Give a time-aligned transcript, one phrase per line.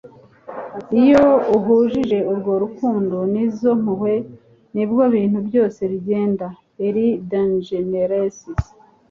[1.01, 1.25] iyo
[1.55, 4.13] uhujije urwo rukundo n'izo mpuhwe,
[4.73, 6.47] ni bwo ibintu byose bigenda.-
[6.85, 8.37] ellen degeneres